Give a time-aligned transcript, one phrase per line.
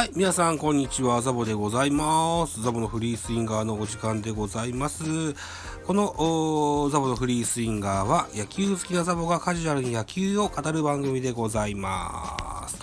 [0.00, 1.20] はい、皆さん、こんにちは。
[1.20, 2.62] ザボでございます。
[2.62, 5.34] ザボのフリースインガーのお時間でございます。
[5.84, 12.78] このザボのフリースインガーは、野球好きなザボがカジュアルに野球を語る番組でございます。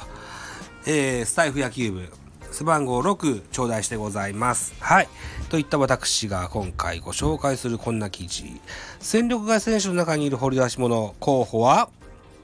[0.86, 2.08] えー、スタイフ野球部、
[2.52, 4.76] 背番号6、頂戴してございます。
[4.80, 5.08] はい。
[5.50, 8.62] といった私が今回ご紹介するこんな記事。
[9.00, 11.90] 戦力外選手の中にいる掘り出し物、候補は、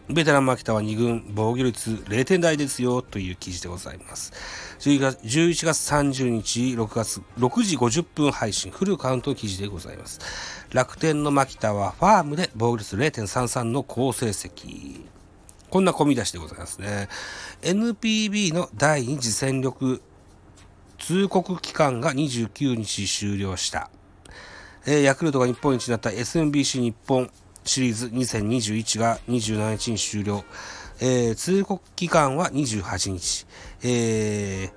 [0.10, 4.34] ベテラン牧田は2軍防御率0点台ですよという記事でございます。
[4.80, 10.20] 11月 ,11 月30日6月6時50分配信フルカウント記事でございます。
[10.74, 15.06] 楽天の牧田はファームで防御率0.33の好成績。
[15.70, 17.08] こんな込み出しでございますね。
[17.62, 20.02] NPB の第2次戦力
[21.00, 23.90] 通告期間が29日終了した。
[24.86, 27.32] え、ヤクルトが日本一になった SMBC 日本
[27.66, 30.44] シリーズ2021が27日に終了。
[31.00, 33.46] えー、通告期間は28日。
[33.84, 34.70] え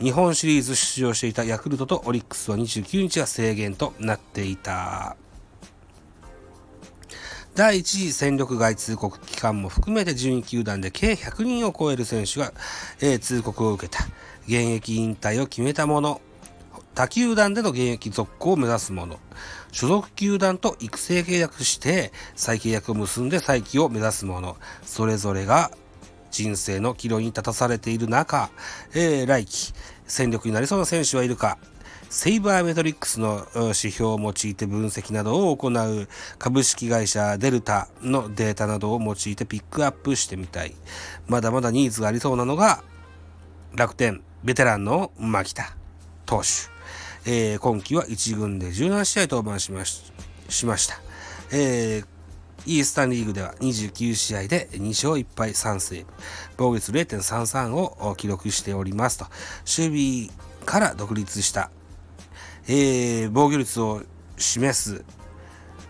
[0.00, 5.16] ー、日本シリーズ出場していたヤクルトとオリックスは29日が制限となっていた。
[7.54, 12.54] 第1次戦力外通告期間も含めて12球団で計100人を超える選手が、
[13.00, 14.04] えー、通告を受けた。
[14.44, 16.20] 現役引退を決めた者、
[16.94, 19.18] 他球団での現役続行を目指す者、
[19.70, 25.70] 所属球団と育成契約して再契約を結んで再起を目指す者、それぞれが
[26.30, 28.50] 人生の岐路に立たされている中、
[28.94, 29.72] えー、来季、
[30.06, 31.58] 戦力になりそうな選手はいるか、
[32.10, 40.74] セイバーメトリックスの指標を用いて分析などを行う株式会社デルタのデータなどを用いてピックアップしてみたい。
[41.26, 42.84] まだまだニーズがありそうなのが
[43.74, 45.74] 楽天、ベテランの牧田
[46.26, 46.71] 投手。
[47.24, 50.12] えー、今季は1軍で17試合登板しまし
[50.48, 51.00] しました。
[51.52, 52.06] えー
[52.64, 56.12] イースタンリーグでは29試合で2勝1敗3セーブ、
[56.56, 59.26] 防御率0.33を記録しておりますと、
[59.66, 61.70] 守備から独立した、
[62.68, 64.02] えー、防御率を
[64.36, 65.04] 示す、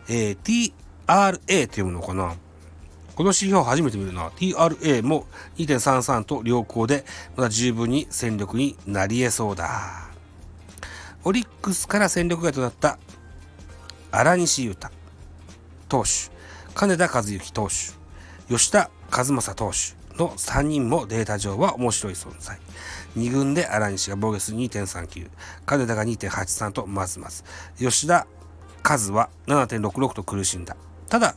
[0.09, 0.73] えー、
[1.07, 2.35] TRA というものかな。
[3.15, 4.31] この指標初めて見るな。
[4.31, 5.27] TRA も
[5.59, 7.05] 2.33と良好で、
[7.37, 10.12] まだ十分に戦力になり得そうだ。
[11.25, 12.99] オリックスから戦力外となった
[14.11, 14.89] 荒西優太
[15.89, 16.33] 投手、
[16.75, 22.59] 金田和幸投手、吉田和正投手の3人もデータ上は面白い存在。
[23.17, 25.31] 2軍で荒西が防御数2.39、
[25.65, 27.45] 金田が2.83とまずまず、
[27.79, 28.27] 吉田
[28.83, 30.77] 和は7.66と苦しんだ。
[31.09, 31.37] ただ、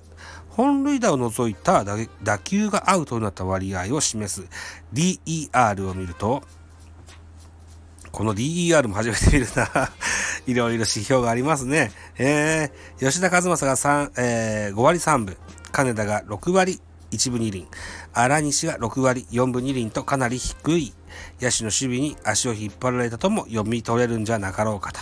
[0.49, 1.83] 本塁打を除いた
[2.23, 4.47] 打球がアウトになった割合を示す
[4.93, 6.43] DER を見ると、
[8.15, 9.91] この DER も初めて見るな。
[10.47, 11.91] いろいろ指標がありますね。
[12.17, 15.35] えー、吉田和正が3、えー、5割3分、
[15.73, 16.79] 金田が6割
[17.11, 17.67] 1分2厘、
[18.13, 20.93] 荒西が6割4分2厘とかなり低い
[21.41, 25.01] 野手の守備に足を引っ張られたとも読み取れるんじゃなかろうかと。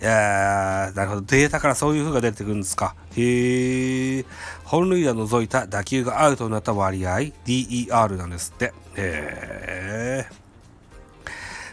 [0.00, 1.20] いやなるほど。
[1.22, 2.96] データからそういう風が出てくるんですか。
[3.16, 4.24] へえ。
[4.64, 8.72] 本塁打除いた打球がアウトになった割合、DER なんですって。
[8.96, 10.48] へえ。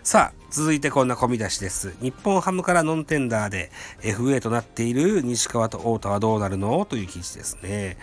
[0.03, 1.97] さあ、続いてこんな込み出しです。
[1.99, 6.85] 日本ハムからノンテンダーで FA となっている西川と太田はどうなるの？
[6.85, 7.97] という記事ですね。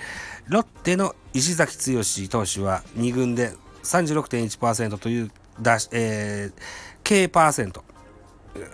[0.49, 3.55] ロッテの石崎剛投手は2軍で
[3.85, 5.31] 36.1%という
[5.63, 6.63] だし、えー、
[7.03, 7.85] K パーセント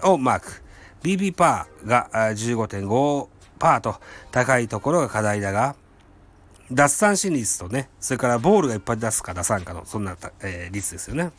[0.03, 0.63] をマーク。
[1.05, 3.29] BB パーが15.5%
[3.61, 3.95] パーと
[4.33, 5.77] 高いところが課題だが、
[6.73, 11.31] 奪三振率とね、それからボールがいっぱい出すか出さんかの、そんな、えー、率ですよね。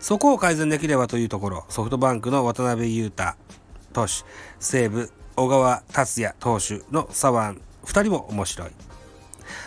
[0.00, 3.34] そこを改善できればというところ、ソフトバンクの渡辺裕太
[3.92, 4.24] 投手、
[4.58, 8.70] 西武小川達也投手の左腕2人も面白い。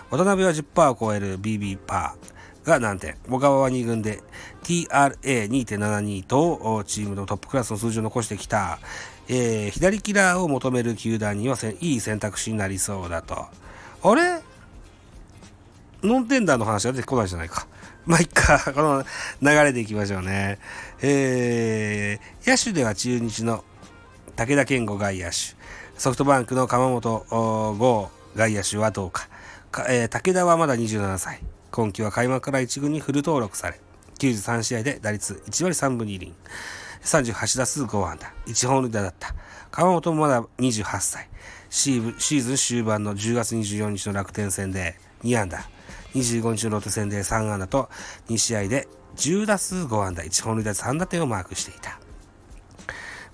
[0.10, 3.16] 渡辺は10%を超える BB パーが難点。
[3.30, 4.22] 小川は2軍で
[4.64, 8.80] TRA2.72 とチームのトップクラスの数字を残してきた、
[9.28, 13.46] えー、左キラーを求める球団にはいい選択肢になりそうだと。
[14.04, 14.42] あれ？
[16.02, 17.68] ノンテンダーの話が出てこないじゃないか。
[18.06, 19.06] まあ、いっか、この
[19.42, 20.60] 流れでいきましょうね。
[21.02, 23.64] えー、野手では中日の
[24.36, 25.56] 武田健吾外野手、
[25.98, 29.30] ソフトバンクの鎌本剛外野手はどうか。
[29.72, 31.40] かえー、武田はまだ27歳。
[31.72, 33.80] 今季は開幕から1軍にフル登録され、
[34.20, 36.34] 93試合で打率1割3分2厘、
[37.04, 39.34] 38打数5安打、1本塁打だった。
[39.72, 41.30] 鎌本もまだ28歳。
[41.70, 45.68] シーズン終盤の10月24日の楽天戦で2安打、
[46.14, 47.90] 25日のロッテ戦で3安打と
[48.30, 52.00] 2試合で10打数5安打1本塁打3打点をマークしていた。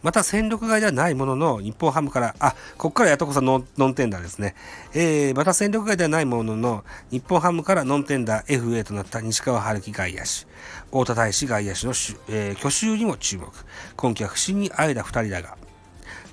[0.02, 4.56] また戦力外ではないものの、日本ハムから、あ、ここからやとこさんノンノンテンダーですね。
[4.94, 10.48] えー、また戦力外ではないものの、日本ハムからノンテンダー FA となった西川春樹外野手、
[10.86, 11.92] 太田大志外野手の、
[12.30, 13.52] えー、去就にも注目。
[13.98, 15.58] 今季は不振にあえた2人だが、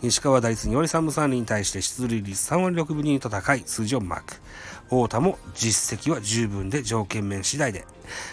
[0.00, 4.34] 西川打率2割3分3厘に対して出塁率3割6分2厘と高い数字をマーク。
[4.88, 7.84] 太田も実績は十分で条件面次第で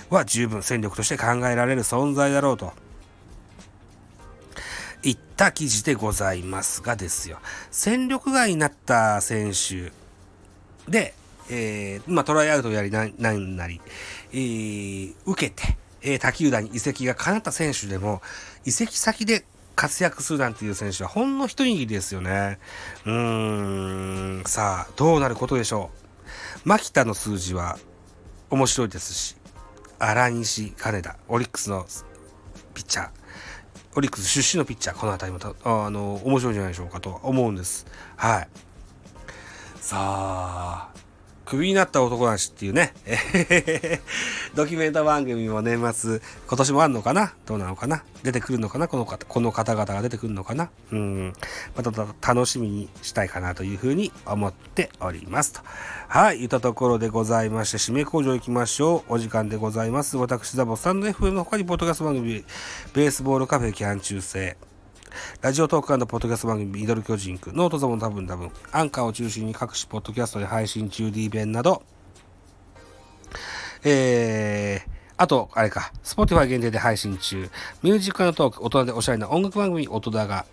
[0.09, 2.73] は十分戦力として考えられる存在だろうと
[5.03, 7.39] 言った記事でございますがですよ。
[7.71, 9.91] 戦力外になった選手
[10.89, 11.13] で、
[11.49, 13.81] えー、まあ、トライアウトやりな、なんなり、
[14.31, 18.21] えー、受けて、えー、他球団に移籍が叶った選手でも、
[18.63, 19.45] 移籍先で
[19.75, 22.59] 活躍するなんていう選手はほんの一握りですよね。
[23.05, 26.02] うーん、さあ、どうなることでしょう。
[26.63, 27.77] 牧田の数字は
[28.49, 29.35] 面白いですし、
[29.99, 31.85] 荒西、金田、オリックスの
[32.73, 33.09] ピッチャー、
[33.95, 37.85] オリックス出身のピッチャー、この辺りもあの面白いんじゃないでしょうかと思うんです。
[38.15, 38.47] はい。
[39.79, 40.92] さあ、
[41.53, 42.93] クビになった男なしっていうね、
[44.55, 47.35] ドキュメント番組も年末、今年もあんのかな？
[47.45, 48.03] どうなのかな？
[48.23, 48.87] 出てくるのかな？
[48.87, 50.71] この方、この方々が出てくるのかな？
[50.91, 51.33] うん。
[51.75, 51.91] また
[52.27, 55.59] 楽しみにしたいかなというふうに思っておりますと。
[56.07, 59.13] はい、言ったところでございまして、締め工場行きましょう。
[59.13, 60.17] お時間でございます。
[60.17, 62.43] 私、ザボスタンド FM の他にポッドキャスト番組、
[62.95, 64.57] ベースボールカフェキャン中世。
[65.41, 71.83] ラジオトークポッドキャスト番組ミドル巨人区、ノートザボン多分多分、アンカーを中心に各種ポッドキャストで配信中 D 弁など、
[73.83, 77.49] えー、あと、あれか、Spotify 限定で配信中、
[77.81, 80.45] ミュージックのトーク、大人でおしゃれな音楽番組、音だが、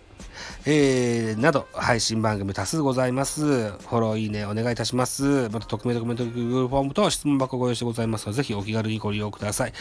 [0.65, 3.41] えー、など、配信番組多数ございます。
[3.41, 5.49] フォロー、いいね、お願いいたします。
[5.49, 9.73] また、匿名コメント、Google フォームと質問箱ご用意してございますので、ぜひお気軽にご利用ください。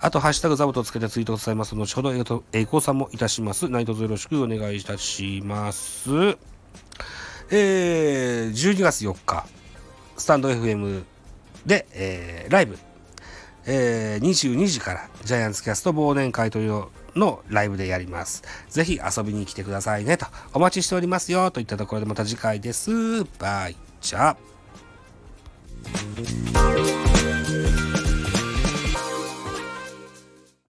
[0.00, 2.12] あと、ハッシュタグザボとつけてツイートございます、後ほど
[2.52, 3.68] 栄光さんもいたします。
[3.68, 6.10] 何卒よろしくお願いいたします。
[7.50, 9.46] えー、12月4日、
[10.16, 11.04] スタンド FM
[11.64, 12.78] で、えー、ライブ、
[13.66, 16.84] えー、22時からジャイアンツキャスト忘年会という
[17.16, 18.42] のライブでやります。
[18.68, 20.26] ぜひ遊びに来てくださいねと。
[20.52, 23.24] お待ちしておりますよといったところでまた次回です。
[23.38, 24.36] バイチャ